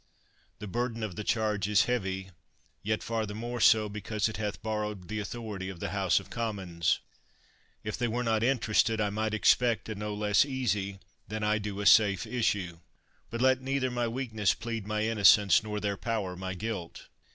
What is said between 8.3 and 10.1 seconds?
interested I might expect a